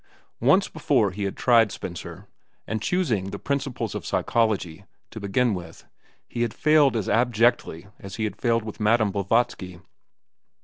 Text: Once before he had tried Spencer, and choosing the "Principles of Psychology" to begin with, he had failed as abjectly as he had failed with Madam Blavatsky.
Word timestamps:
Once 0.39 0.67
before 0.67 1.11
he 1.11 1.25
had 1.25 1.37
tried 1.37 1.71
Spencer, 1.71 2.25
and 2.65 2.81
choosing 2.81 3.29
the 3.29 3.37
"Principles 3.37 3.93
of 3.93 4.03
Psychology" 4.03 4.83
to 5.11 5.19
begin 5.19 5.53
with, 5.53 5.85
he 6.27 6.41
had 6.41 6.55
failed 6.55 6.95
as 6.95 7.07
abjectly 7.07 7.85
as 7.99 8.15
he 8.15 8.23
had 8.23 8.35
failed 8.41 8.63
with 8.63 8.79
Madam 8.79 9.11
Blavatsky. 9.11 9.79